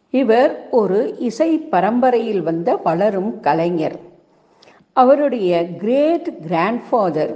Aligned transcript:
இவர் 0.09 0.67
ஒரு 0.71 1.15
இசை 1.19 1.57
பரம்பரையில் 1.57 2.41
வந்த 2.41 2.75
வளரும் 2.75 3.39
கலைஞர். 3.39 3.99
அவருடைய 4.93 5.65
கிரேட் 5.65 6.29
கிராண்ட்ஃபாதர் 6.47 7.35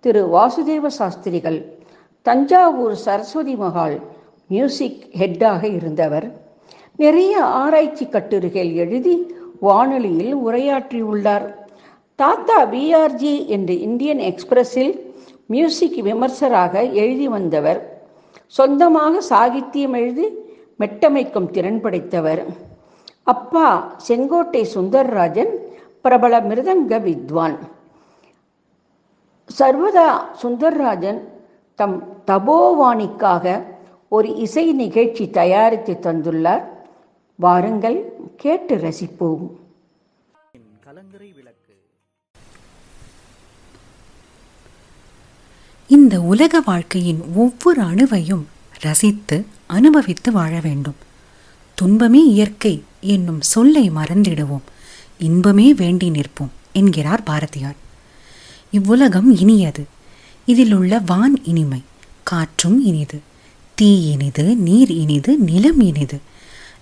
திரு 0.00 0.26
வாசுதேவ 0.26 0.86
சாஸ்திரிகள் 0.86 1.78
தஞ்சாவூர் 2.22 2.94
சரஸ்வதி 2.94 3.54
மகால் 3.54 4.00
மியூசிக் 4.48 5.06
ஹெட்டாக 5.18 5.74
இருந்தவர். 5.74 6.32
நிறைய 6.96 7.42
ஆராய்ச்சி 7.44 8.06
கட்டுரைகள் 8.06 8.72
எழுதி 8.72 9.34
வானொலியில் 9.60 10.36
உரையாற்றியுள்ளார். 10.36 11.54
தாத்தா 12.14 12.64
பிஆர்ஜி 12.64 13.46
என்று 13.46 13.80
இந்தியன் 13.80 14.18
எக்ஸ்பிரஸில் 14.18 15.00
மியூசிக் 15.46 16.04
விமர்சராக 16.04 16.92
எழுதி 16.92 17.28
வந்தவர். 17.28 17.95
சொந்தமாக 18.46 19.22
சாகித்யம் 19.28 19.96
எழுதி 19.96 20.26
மெட்டமைக்கும் 20.78 21.50
திறன் 21.50 21.80
படைத்தவர். 21.80 22.46
அப்பா 23.22 23.94
செங்கோட்டை 23.96 24.66
சுந்தர்ராஜன் 24.74 25.52
பிரபல 26.00 26.40
மிருதங்க 26.40 27.00
வித்வான். 27.00 27.58
சர்வதா 29.58 30.20
சுந்தர்ராஜன் 30.42 31.20
தம் 31.74 32.22
தபோவாணிக்காக 32.26 33.62
ஒரு 34.08 34.34
இசை 34.34 34.72
நிகழ்ச்சி 34.72 35.30
தயாரித்து 35.30 35.98
தந்துள்ளார். 36.02 36.64
வாருங்கள் 37.36 38.12
கேட்டு 38.36 38.76
ரசிப்போம். 38.76 39.50
கலங்கரை 40.84 41.32
இந்த 45.88 46.20
உலக 46.20 46.60
வாழ்க்கையின் 46.60 47.24
ஒவ்வொரு 47.34 47.82
அணுவையும் 47.82 48.42
ரசித்து 48.80 49.46
அனுபவித்து 49.66 50.32
வாழ 50.32 50.60
வேண்டும். 50.62 50.94
துன்பமே 51.74 52.26
இயற்கை 52.26 52.82
என்னும் 53.00 53.40
சொல்லை 53.40 53.90
மறந்திடுவோம். 53.90 54.66
இன்பமே 55.18 55.74
வேண்டி 55.74 56.10
நிற்போம் 56.10 56.48
என்கிறார் 56.72 57.22
பாரதியார். 57.22 57.76
இவ்வுலகம் 58.70 59.36
இனியது. 59.36 59.84
இதில் 60.46 60.72
உள்ள 60.72 61.02
வான் 61.06 61.44
இனிமை 61.44 61.82
காற்றும் 62.22 62.84
இனிது. 62.84 63.20
தீ 63.74 64.10
இனிது 64.10 64.56
நீர் 64.56 64.90
இனிது 64.90 65.36
நிலம் 65.36 65.80
இனிது. 65.80 66.18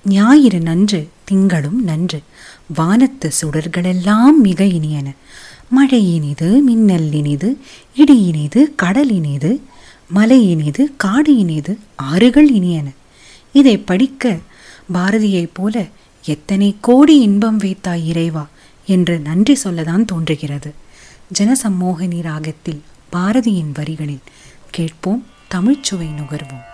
ஞாயிறு 0.04 0.60
நன்று 0.60 1.08
திங்களும் 1.24 1.82
நன்று. 1.82 2.22
வானத்து 2.74 3.30
சுடர்களெல்லாம் 3.42 4.36
மிக 4.42 4.64
இனியன. 4.64 5.12
மழை 5.70 6.14
இனிது 6.14 6.62
மின்னல் 6.62 7.12
இனிது 7.12 7.58
மலையினிது 7.96 8.74
கடல் 8.76 9.62
மலை 10.08 10.50
இனிது 10.50 10.92
காடு 10.96 11.36
இனிது 11.36 11.78
ஆறுகள் 11.96 12.50
இனியன. 12.50 12.92
இதை 13.52 13.78
படிக்க 13.78 14.38
பாரதியைப் 14.94 15.50
போல 15.52 15.84
எத்தனை 16.24 16.76
கோடி 16.80 17.20
இன்பம் 17.20 17.56
வைத்தாய் 17.56 18.08
இறைவா 18.08 18.46
என்று 18.86 19.18
நன்றி 19.18 19.58
சொல்லதான் 19.64 20.04
தோன்றுகிறது. 20.04 20.74
ஜனசம்மோகினி 21.38 22.22
ராகத்தில் 22.22 22.82
பாரதியின் 23.12 23.72
வரிகளில் 23.74 24.20
கேட்போம் 24.70 25.26
தமிழ்ச்சுவை 25.54 26.08
நுகர்வோம். 26.20 26.72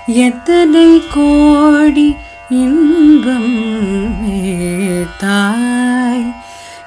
எத்தனை 0.06 1.02
கோடி 1.14 2.16
இன்பம் 2.48 3.54
வேத்தாய்? 4.22 6.34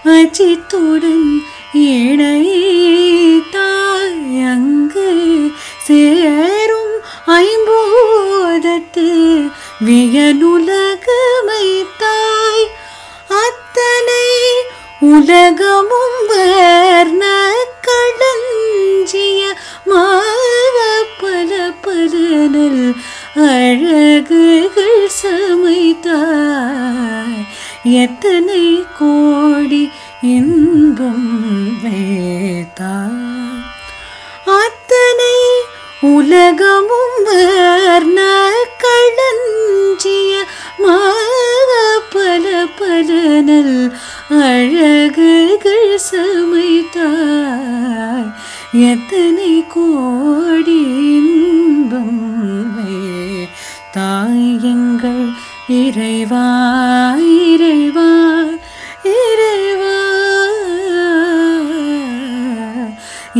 അജിത്തോടൻ 0.07 1.21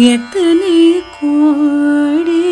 எத்தனை 0.07 0.77
கோடி 1.15 2.44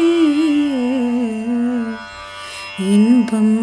இன்பம் 2.87 3.55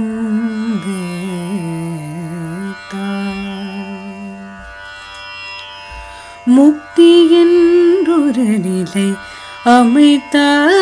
முக்தி 6.48 7.10
என்றொரு 7.40 8.48
நிலை 8.64 9.08
அமைத்தார் 9.72 10.81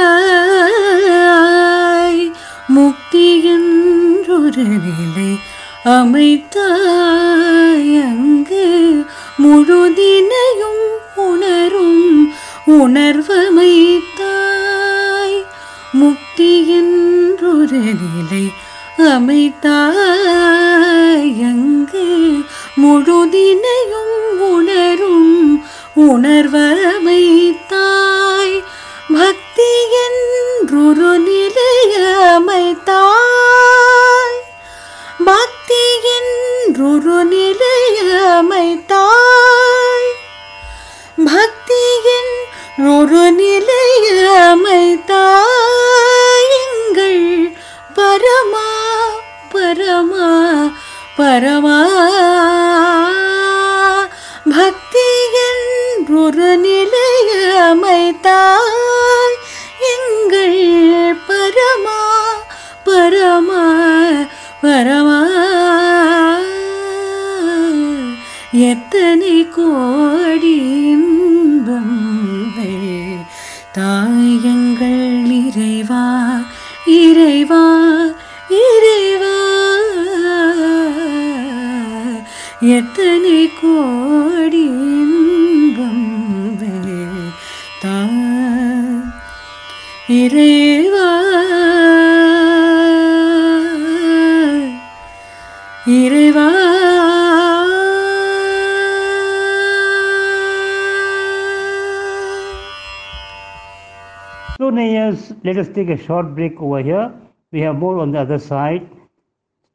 So, 104.60 104.70
Nayas, 104.70 105.20
let 105.42 105.56
us 105.56 105.68
take 105.68 105.88
a 105.88 105.96
short 105.96 106.34
break 106.34 106.60
over 106.60 106.82
here. 106.82 107.12
We 107.52 107.60
have 107.60 107.76
more 107.76 107.98
on 107.98 108.10
the 108.12 108.20
other 108.20 108.38
side. 108.46 108.82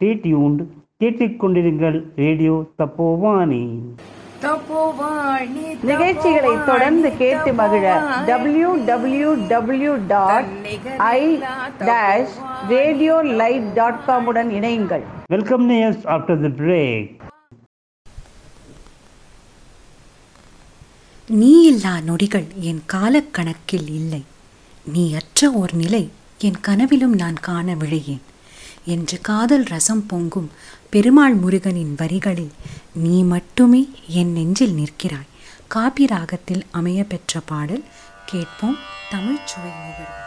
Stay 0.02 0.16
tuned. 0.26 0.60
கேட்டுக்கொண்டிருங்கள் 1.02 1.96
ரேடியோ 2.20 2.54
தப்போவானி 2.80 3.64
நிகழ்ச்சிகளை 5.90 6.52
தொடர்ந்து 6.70 7.10
கேட்டு 7.22 7.52
மகிழ 7.58 7.84
W 8.30 8.70
W 8.90 9.32
W 9.52 9.94
dot 10.14 10.48
I 11.08 11.20
dash 11.90 12.36
radio 12.74 13.16
live 13.42 13.66
dot 13.80 14.00
காமுடன் 14.08 14.54
இணையுங்கள் 14.60 15.04
வெல்கம் 15.36 15.66
நேயர்ஸ் 15.72 16.06
ஆஃப்டர் 16.16 16.40
தி 16.46 16.52
பிரேக் 16.62 17.12
நீ 21.30 21.54
இல்லா 21.74 21.94
நொடிகள் 22.10 22.48
என் 22.72 22.82
காலக்கணக்கில் 22.96 23.92
இல்லை 24.00 24.24
நீ 24.86 25.04
அற்ற 25.14 25.50
ஓர் 25.52 25.74
நிலை 25.76 26.04
என் 26.40 26.60
கனவிலும் 26.62 27.16
நான் 27.16 27.38
காண 27.42 27.68
விழையேன் 27.76 28.24
என்று 28.86 29.18
காதல் 29.22 29.66
ரசம் 29.66 30.04
பொங்கும் 30.08 30.50
பெருமாள் 30.90 31.36
முருகனின் 31.36 31.94
வரிகளில் 31.98 32.54
நீ 32.96 33.16
மட்டுமே 33.24 33.82
என் 34.14 34.34
நெஞ்சில் 34.34 34.76
நிற்கிறாய் 34.76 35.32
காபி 35.68 36.06
ராகத்தில் 36.06 36.64
அமைய 36.72 37.00
பெற்ற 37.04 37.42
பாடல் 37.46 37.84
கேட்போம் 38.26 38.78
தமிழ் 39.12 39.44
சுவை 39.46 39.74
நிகழ்வு 39.80 40.24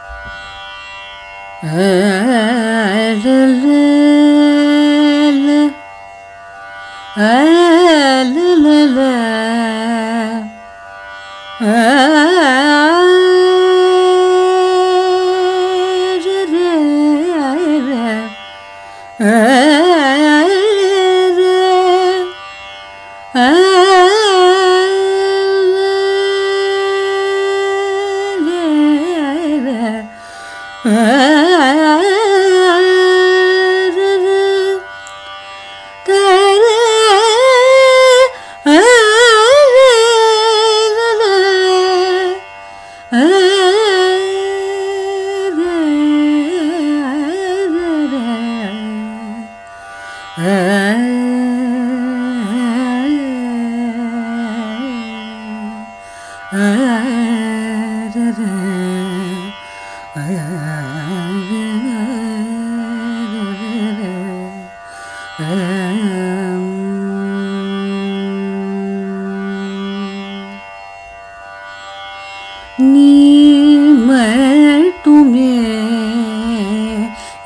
நீமல் 72.78 74.85
துமே 75.04 75.54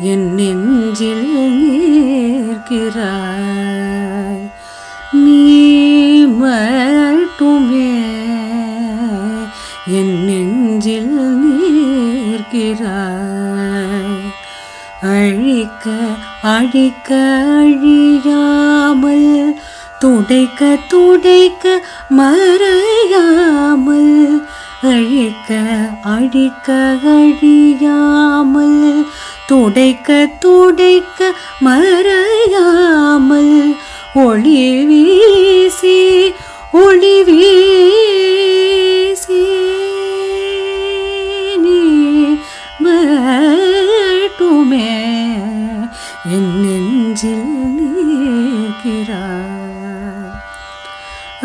என் 0.05 0.35
நெஞ்சில் 0.35 1.31
இருக்கிறாய் 2.65 4.43
நீமல் 5.23 7.23
துமே 7.39 7.95
என் 9.93 10.27
நெஞ்சில் 10.27 11.17
நிற்கிறாய் 12.25 12.93
அழிக்க 15.13 15.87
அழிக்க 16.49 17.25
அழியாமல் 17.57 19.57
துடைக்க 19.99 20.79
மறையாமல் 31.67 33.55
ஒளி 34.25 34.59
வீசி 34.89 35.99
ஒளி 36.83 37.17
வீசி. 37.29 39.43
நீ 41.65 41.79
மட்டுமே 42.85 44.91
என் 46.35 46.53
நெஞ்சில் 46.63 47.49
நீக்கிறாய் 47.77 49.41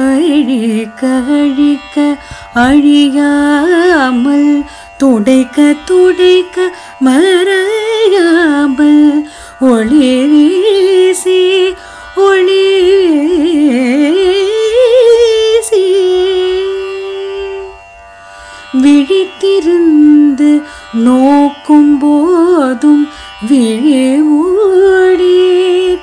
அழிக்க 0.08 1.01
அழிக்க 1.38 1.96
அழியாமல் 2.65 4.50
துடைக்க 4.98 5.58
துடைக்க 5.86 6.58
மறையாமல் 7.06 9.03
ஒளி 9.60 10.26
வீசி 10.26 11.74
ஒளி 12.16 12.66
வீசி 14.92 15.86
விழித்திருந்து 18.84 20.62
நோக்கும் 20.94 21.98
போதும் 21.98 23.08
விழி 23.50 24.22
மூடி 24.28 25.38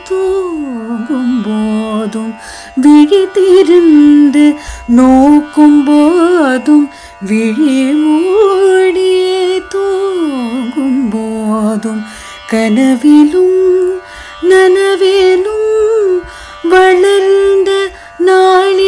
தூங்கும் 0.08 1.42
போதும். 1.46 2.34
விழித்திருந்து 2.82 4.56
நோக்கும் 4.86 5.84
போதும் 5.84 6.90
விழி 7.20 7.82
மூடி 7.92 9.12
தூங்கும் 9.68 11.08
போதும். 11.08 12.13
கனவிலும் 12.54 13.60
நனவிலும் 14.42 15.70
வளர்ந்த 16.72 17.70
நாளெல்லாம் 18.26 18.84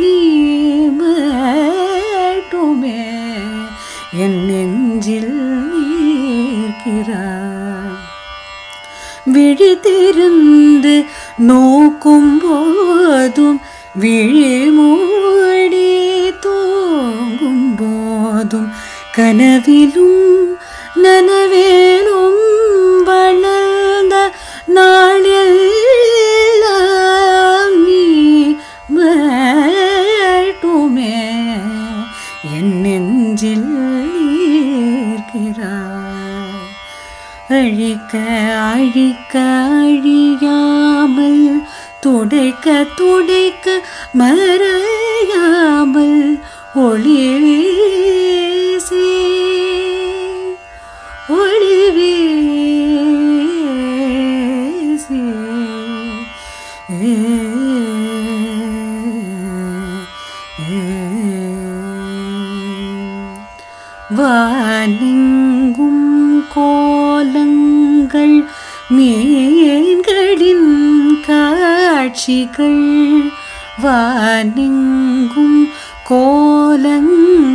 நீ 0.00 0.16
மட்டுமே 0.98 2.98
என் 4.24 4.38
நெஞ்சில் 4.48 5.32
நீர்க்கிறாய் 6.50 7.96
விழித்திருந்து 9.28 11.06
நோக்கும் 11.46 12.38
போதும் 12.38 13.60
விழி 13.96 14.70
மூடி 14.76 15.88
தூங்கும் 16.44 17.76
போதும் 17.76 18.68
கனவிலும் 19.16 20.45
நனவேலும் 20.96 22.42
வளர்ந்த 23.08 24.14
நாளெல்லாம் 26.56 27.76
நீ 27.84 28.02
மட்டுமே 29.76 30.42
என் 32.52 32.74
நெஞ்சில் 32.82 33.68
நீர்க்கிறாய் 35.38 36.62
அழிக்க 37.52 38.14
அழிக்க 38.66 39.34
அழியாமல் 39.80 41.44
துடைக்க 42.00 42.66
துடைக்க 42.96 43.66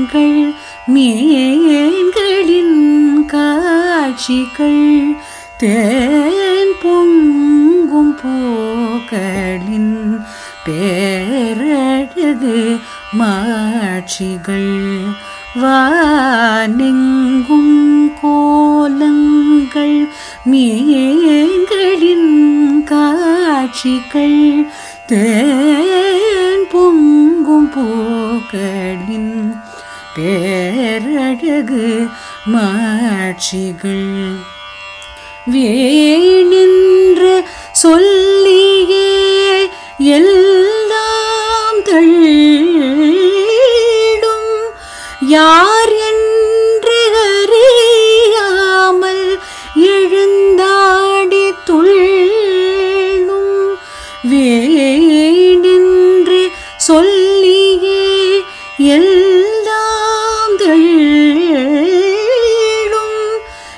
கண்கள் 0.04 0.38
மீன்களின் 0.94 2.78
காட்சிகள் 3.26 4.86
தேன் 5.62 6.74
பொங்கும் 6.84 8.14
பூக்களின் 8.22 9.94
பேரழகு 10.66 12.28
மாட்சிகள் 13.20 14.74
வானெங்கும் 15.62 17.74
கோலங்கள் 18.22 19.98
மீன்களின் 20.52 22.32
காட்சிகள் 22.86 24.40
தேன் 25.08 26.66
பொங்கும் 26.72 27.70
பூக்களின் 27.76 29.34
பேரழகு 30.16 32.08
மாட்சிகள். 32.46 34.10
வேணென்று 35.52 37.36
சொல்லியே 37.72 39.12
எல்லாம் 39.98 40.51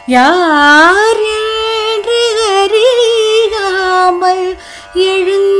யார் 0.08 1.22
என்று 1.36 2.22
அறியாமல் 2.56 4.46
எழுந்த 5.08 5.53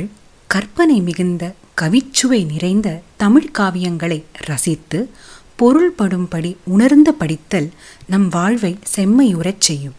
நீதி 0.00 0.08
கற்பனை 0.46 1.00
மிகுந்த 1.00 1.54
கவிச்சுவை 1.80 2.46
நிறைந்த 2.46 3.00
தமிழ் 3.16 3.50
காவியங்களை 3.58 4.22
ரசித்து 4.32 5.10
பொருள்படும்படி 5.58 6.56
உணர்ந்த 6.64 7.12
படித்தல் 7.12 7.70
நம் 8.06 8.28
வாழ்வை 8.28 8.78
செம்மையுறச் 8.96 9.58
செய்யும். 9.58 9.94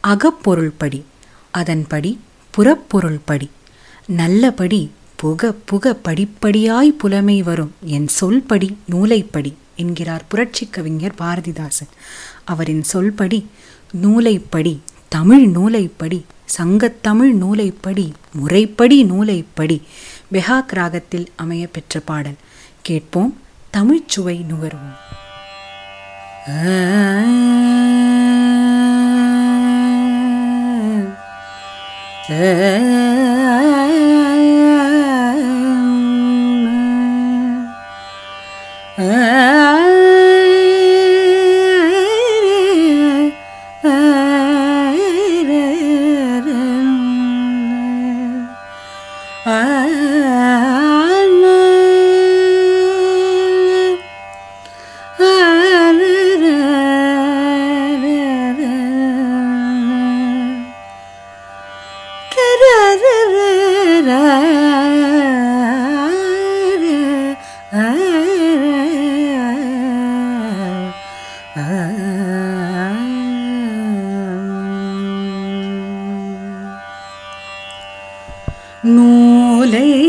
அகப்பொருள்படி 0.00 1.04
அதன்படி 1.50 2.18
புறப்பொருள்படி 2.50 3.50
நல்லபடி 4.06 4.90
புக 5.16 5.52
புக 5.64 5.96
படிப்படியாய் 6.04 6.96
புலமை 6.98 7.42
வரும் 7.42 7.72
என் 7.82 8.08
சொல்படி 8.20 8.76
நூலைப்படி 8.84 9.54
என்கிறார் 9.76 10.24
புரட்சி 10.28 10.68
கவிஞர் 10.70 11.14
பாரதிதாசன். 11.18 11.92
அவரின் 12.44 12.84
சொல்படி 12.92 13.44
நூலைப்படி 13.92 14.80
தமிழ் 15.08 15.46
நூலைப்படி 15.46 16.24
சங்கத்தமிழ் 16.48 17.32
நூலைப்படி 17.32 18.06
முறைப்படி 18.32 19.04
நூலைப்படி 19.04 19.78
பெஹாக் 20.32 20.72
ராகத்தில் 20.72 21.28
அமைய 21.36 21.66
பெற்ற 21.66 22.00
பாடல் 22.00 22.38
கேட்போம் 22.82 23.32
தமிழ்ச்சுவை 23.72 24.36
நுகர்வோம் 24.44 24.96
நூலைப்படி. 78.86 80.00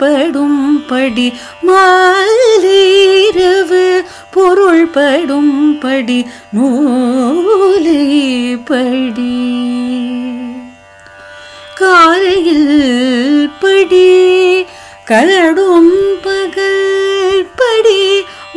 பொருள்படும் 0.00 0.60
படி 0.88 1.24
மாலைரவு 1.68 2.72
பொருள்படும் 4.34 5.54
நூலை 6.54 8.04
படி 8.64 9.34
காலையில் 11.80 12.72
படி 13.60 14.08
கலடும் 15.04 15.94
பகல் 16.22 17.44
படி 17.54 18.02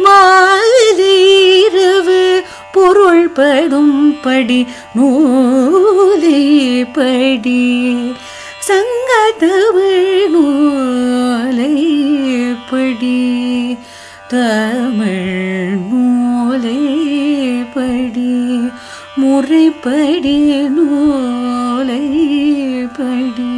மாலைரவு 0.06 1.02
பொருள்படும் 2.72 3.96
படி 4.24 4.62
நூலை 4.96 6.42
படி 6.94 7.62
சங்கத்தமிழ் 8.68 10.28
நூல் 10.34 11.13
படி 12.74 13.78
தமிழ் 14.28 15.76
நூலை 15.90 16.80
படி 17.74 18.36
முறைப்படி 19.16 20.38
நூலை 20.78 22.06
படி. 22.98 23.52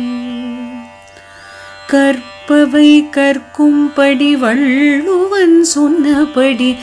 கற்பவை 1.91 3.09
கற்கும்படி 3.09 4.35
வள்ளுவன் 4.35 5.63
சொன்னபடி 5.75 6.75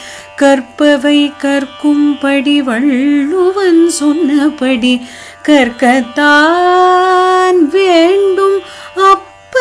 கற்பவை 0.42 1.32
கற்கும்படி 1.44 2.60
வள்ளுவன் 2.60 3.90
சொன்னபடி 3.90 4.94
கற்கத்தான் 5.48 7.60
வேண்டும் 7.76 8.58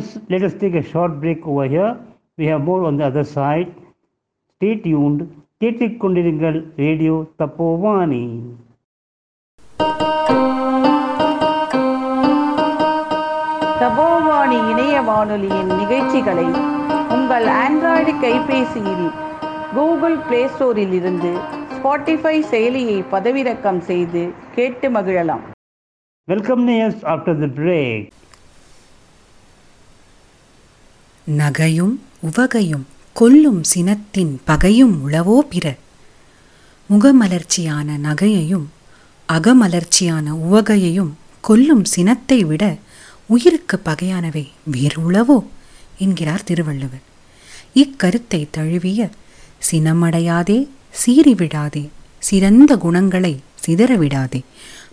Nayas, 0.00 0.30
let 0.30 0.42
us 0.42 0.54
take 0.54 0.74
a 0.74 0.82
short 0.82 1.20
break 1.20 1.46
over 1.46 1.66
here. 1.66 1.98
We 2.38 2.46
have 2.46 2.62
more 2.62 2.84
on 2.84 2.96
the 2.96 3.04
other 3.04 3.24
side. 3.26 3.74
Stay 4.60 4.74
tuned. 4.78 5.20
கேட்டுக்கொண்டிருங்கள் 5.62 6.54
ரேடியோ 6.76 7.14
தப்போவானி 7.40 8.20
தபோவாணி 13.80 14.58
இணைய 14.70 14.96
வானொலியின் 15.08 15.70
நிகழ்ச்சிகளை 15.80 16.46
உங்கள் 17.16 17.46
ஆண்ட்ராய்டு 17.58 18.14
கைபேசியில் 18.24 19.06
கூகுள் 19.74 20.18
பிளே 20.28 20.42
ஸ்டோரில் 20.54 20.94
இருந்து 21.00 21.32
ஸ்பாட்டிஃபை 21.76 22.36
செயலியை 22.52 22.98
பதிவிறக்கம் 23.14 23.82
செய்து 23.90 24.22
கேட்டு 24.56 24.88
மகிழலாம் 24.96 25.44
வெல்கம் 26.28 26.64
நேயர்ஸ் 26.70 27.04
ஆஃப்டர் 27.14 27.38
த 27.44 27.48
பிரேக் 27.60 28.08
நகையும் 31.38 31.94
உவகையும் 32.20 32.86
கொல்லும் 33.12 33.62
சினத்தின் 33.74 34.36
பகையும் 34.44 34.94
உளவோ 35.08 35.38
பிற 35.38 35.76
முகமலர்ச்சியான 36.90 37.96
நகையையும் 38.02 38.66
அகமலர்ச்சியான 39.28 40.26
உவகையையும் 40.50 41.12
கொல்லும் 41.40 41.84
சினத்தை 41.84 42.44
விட 42.44 42.64
உயிருக்கு 43.26 43.80
பகையானவை 43.84 44.48
வேறு 44.64 45.10
உளவோ? 45.10 45.46
என்கிறார் 45.98 46.44
திருவள்ளுவர். 46.44 47.04
இக்கருத்தை 47.74 48.46
தழுவிய 48.50 49.10
சினமடையாதே 49.70 50.68
சீறிவிடாதே 51.00 51.88
சிறந்த 52.18 52.76
குணங்களை 52.76 53.34
சிதறவிடாதே 53.66 54.40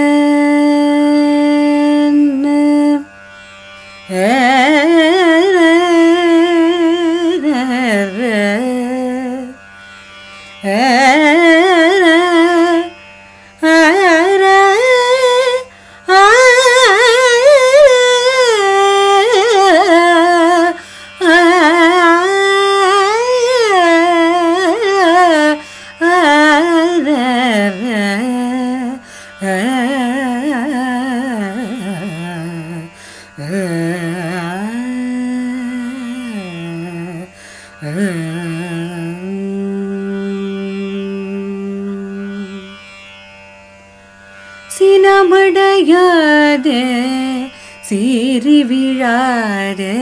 சீறி 47.83 48.63
விழாதே. 48.63 49.99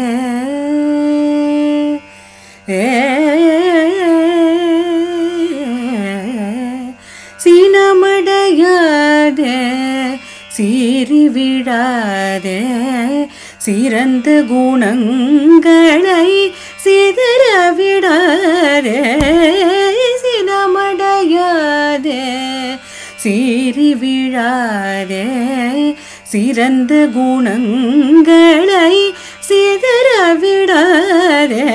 ஏ 2.69 3.19
சீறி 10.47 11.29
விடாதே 11.29 12.65
சிறந்த 13.57 14.43
குணங்களை 14.47 16.53
சிதற 16.83 17.75
விடாதே. 17.75 19.17
சினமடையாதே. 20.21 22.21
சீறி 23.15 23.95
விழாதே. 23.95 25.25
சிறந்த 26.31 26.93
குணங்களை 27.13 28.97
சிதற 29.47 30.07
விடாதே 30.41 31.65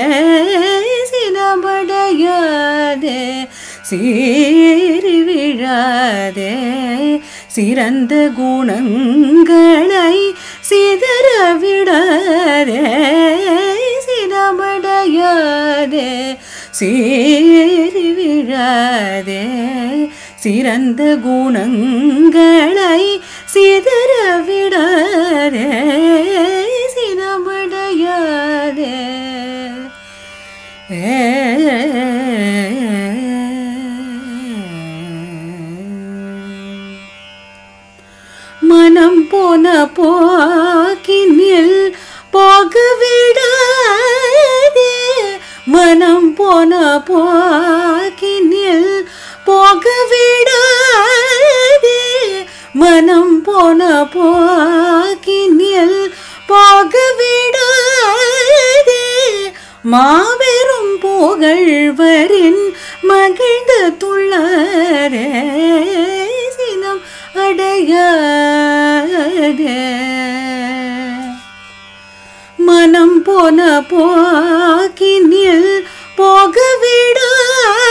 சினமடையாதே 1.11 3.19
சீறி 3.89 5.17
விழாதே 5.27 6.53
சிறந்த 7.55 8.13
குணங்களை 8.39 10.17
சிதற 10.69 11.27
விடாதே 11.63 12.83
சினமடையாதே 14.07 16.09
சீறி 16.79 18.07
விழாதே 18.19 19.43
சிறந்த 20.47 21.03
குணங்களை 21.23 22.99
சிதற 23.53 24.11
விடாதே 24.47 25.65
சினமடையாதே 26.93 28.93
மனம் 38.69 39.29
போன 39.29 39.87
போக்கினில் 39.97 41.95
போக 42.31 42.75
விடாதே 43.01 44.95
மனம் 45.67 46.35
போன 46.35 47.01
போக்கினில் 47.07 49.05
போக 49.47 49.89
விடாதே 50.09 52.03
மனம் 52.73 53.41
போன 53.41 53.81
போக்கினில் 54.13 55.99
போக 56.47 56.93
விடாதே 57.19 59.07
மாபெரும் 59.83 60.93
புகழ்வரின் 61.01 62.63
மகிழ்ந்த 63.01 63.73
துள்ளரே. 64.01 65.29
சினம் 66.55 67.01
அடையாதே. 67.35 68.23
மனம் 72.57 73.21
போன 73.23 73.59
போக்கினில் 73.91 75.71
போக 76.15 76.57
விடாதே 76.81 77.86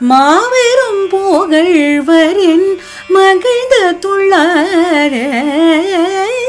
மாபெரும் 0.00 1.08
புகழ்வரின் 1.10 2.78
மகிழ்ந்த 3.08 3.92
துள்ளார 4.00 5.14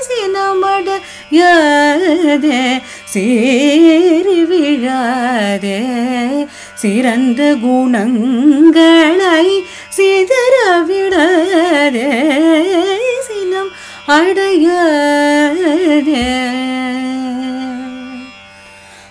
சினமட 0.08 1.00
யாதே 1.30 2.82
சேரி 3.06 4.44
விழாதே. 4.52 5.80
சிறந்த 6.76 7.56
குணங்களை 7.62 9.64
சிதற 9.98 10.86
விடாதே 10.86 12.10
சினம் 13.28 13.72
அடையாதே. 14.08 14.60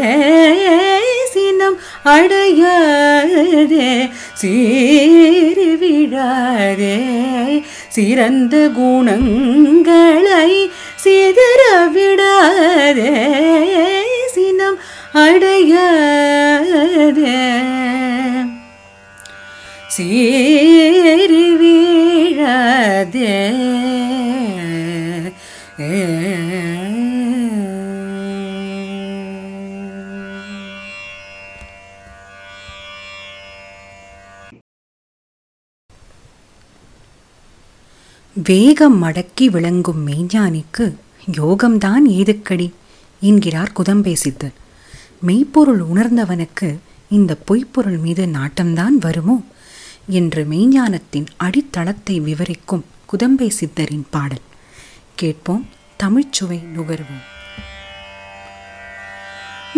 சினம் 1.34 1.80
அடையாதே. 2.06 3.92
சீறி 4.34 5.76
விடாதே 5.76 6.98
சிறந்த 7.88 8.70
குணங்களை 8.76 10.72
சிதற 11.04 11.62
விடாதே. 11.92 13.12
சினம் 14.34 14.78
அடையாத 15.24 17.22
சேரி 19.96 21.46
வீழாத. 21.62 23.18
வேகம் 38.36 38.96
மடக்கி 39.04 39.46
விளங்கும் 39.56 40.02
மெய்ஞானிக்கு 40.08 40.86
யோகம்தான் 41.38 42.06
ஏதுக்கடி? 42.20 42.68
என்கிறார் 43.24 43.72
குதம்பே 43.74 44.14
சித்தர் 44.14 44.54
மெய்ப்பொருள் 45.20 45.84
உணர்ந்தவனுக்கு 45.94 46.78
இந்த 47.10 47.38
பொய்ப்பொருள் 47.48 48.00
மீது 48.00 48.26
நாட்டம்தான் 48.26 48.98
வருமோ? 49.00 49.42
என்று 50.08 50.48
மெய்ஞானத்தின் 50.52 51.26
அடித்தளத்தை 51.38 52.20
விவரிக்கும் 52.20 52.86
குதம்பை 53.06 53.50
சித்தரின் 53.60 54.04
பாடல். 54.10 54.42
கேட்போம் 55.16 55.68
தமிழ்ச்சுவை 56.04 56.60
நுகர்வோம். 56.78 57.24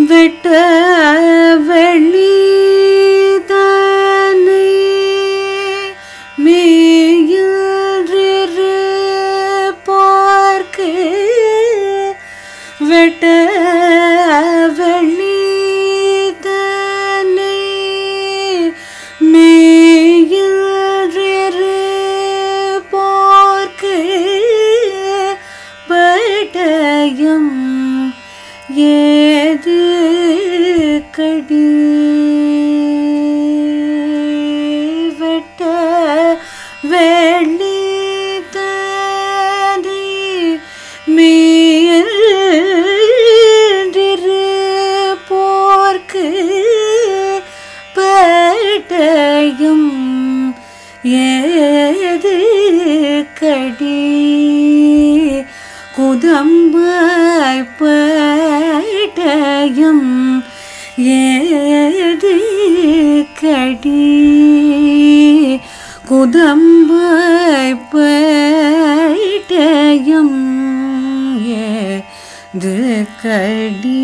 வெட்ட 0.08 0.50
வெளிதானே 1.70 2.34
பட்டயம் 27.15 27.51
ஏது 28.87 29.77
கடி 31.17 31.67
பட்டயம் 59.26 60.08
ஏது 60.98 62.34
கடி? 63.42 64.04
குதம்பாய் 66.10 67.74
பட்டயம் 67.94 69.18
ஏது 71.64 72.76
கடி? 73.24 74.04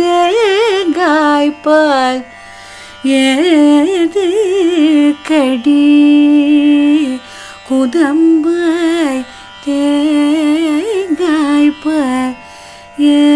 தேங்காய்ப்பால் 0.00 1.42
ஏது 3.22 4.28
கடி 5.28 5.82
ஏழு 13.04 13.33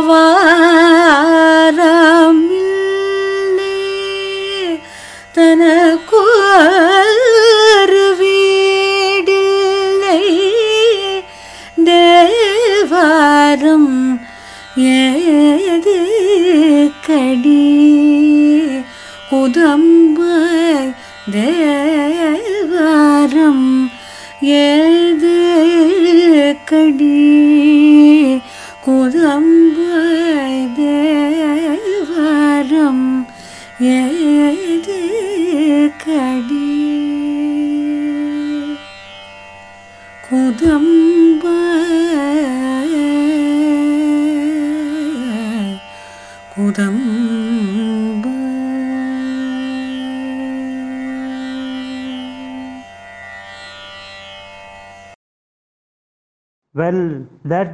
awal 0.00 0.39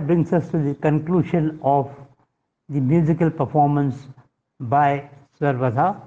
that 0.06 0.12
brings 0.12 0.32
us 0.32 0.50
to 0.50 0.58
the 0.58 0.74
conclusion 0.76 1.58
of 1.62 1.90
the 2.68 2.80
musical 2.80 3.30
performance 3.30 3.96
by 4.60 5.08
Sarvada. 5.40 6.00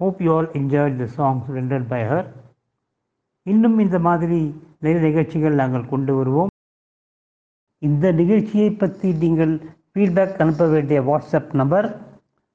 Hope 0.00 0.20
you 0.20 0.32
all 0.32 0.46
enjoyed 0.52 0.98
the 0.98 1.08
songs 1.08 1.48
rendered 1.48 1.88
by 1.88 2.00
her. 2.04 2.22
இன்னும் 3.46 3.78
இந்த 3.78 3.98
மாதிரி 3.98 4.38
நிறைய 4.82 4.98
நிகழ்ச்சிகள் 5.00 5.54
நாங்கள் 5.54 5.88
கொண்டு 5.88 6.12
வருவோம் 6.14 6.50
இந்த 7.82 8.12
நிகழ்ச்சியை 8.12 8.68
பற்றி 8.72 9.08
நீங்கள் 9.22 9.54
ஃபீட்பேக் 9.92 10.40
அனுப்ப 10.42 10.66
வேண்டிய 10.66 11.00
WhatsApp 11.02 11.50
number 11.60 11.88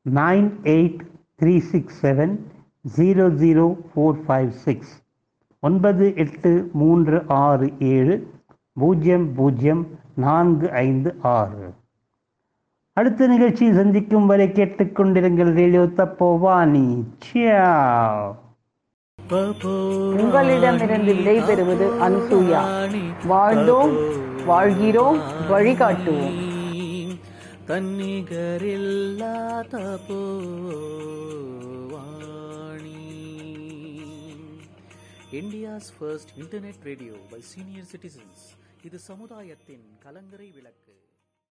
nine 0.06 0.48
eight 0.76 1.02
three 1.42 1.56
six 1.72 2.00
seven 2.06 2.34
zero 2.86 3.26
zero 3.44 3.66
four 3.90 4.18
five 4.28 4.52
six 4.66 4.94
ஒன்பது 5.64 6.08
எட்டு 6.26 6.54
மூன்று 6.74 7.20
ஆறு 7.44 7.70
ஏழு 7.94 8.16
பூஜ்ஜியம் 8.80 9.34
பூஜ்ஜியம் 9.34 9.84
நான்கு 10.16 10.72
ஐந்து 10.72 11.16
ஆறு. 11.22 11.74
அடுத்த 12.94 13.28
நிகழ்ச்சியை 13.28 13.74
சந்திக்கும் 13.74 14.26
வரை 14.26 14.48
கேட்டுக்கொண்டிருங்கள் 14.48 15.54
ரேடியோ 15.54 15.82
தப்போவானி. 15.82 17.04
சியாவ். 17.26 18.36
உங்களிடமிருந்து 20.18 21.14
விடைபெறுவது 21.14 21.88
அனுசூயா 22.08 22.62
வாழ்ந்தோம் 23.30 23.94
வாழ்கிறோம் 24.46 25.20
வழிகாட்டுவோம். 25.50 26.38
தன்னிகரில்லா 27.68 29.34
Tapovani 29.72 30.46
India's 35.32 35.90
first 36.00 36.30
internet 36.40 36.84
radio 36.84 37.12
by 37.32 37.42
senior 37.42 37.90
citizens. 37.92 38.57
இது 38.84 39.00
சமுதாயத்தின் 39.00 39.98
கலங்கரை 40.00 40.52
விளக்கு. 40.52 40.87